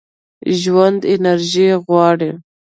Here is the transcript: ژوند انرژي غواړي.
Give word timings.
ژوند 0.61 1.01
انرژي 1.13 1.67
غواړي. 1.85 2.31